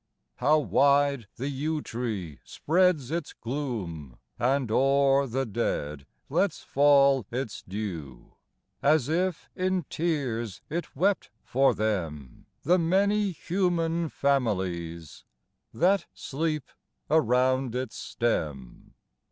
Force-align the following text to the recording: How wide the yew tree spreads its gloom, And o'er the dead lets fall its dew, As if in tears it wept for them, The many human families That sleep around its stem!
How 0.37 0.57
wide 0.57 1.27
the 1.35 1.47
yew 1.47 1.83
tree 1.83 2.39
spreads 2.43 3.11
its 3.11 3.33
gloom, 3.33 4.17
And 4.39 4.71
o'er 4.71 5.27
the 5.27 5.45
dead 5.45 6.07
lets 6.27 6.63
fall 6.63 7.27
its 7.29 7.61
dew, 7.61 8.33
As 8.81 9.09
if 9.09 9.47
in 9.55 9.85
tears 9.91 10.63
it 10.71 10.95
wept 10.95 11.29
for 11.43 11.75
them, 11.75 12.47
The 12.63 12.79
many 12.79 13.29
human 13.29 14.09
families 14.09 15.23
That 15.71 16.07
sleep 16.15 16.71
around 17.07 17.75
its 17.75 17.95
stem! 17.95 18.95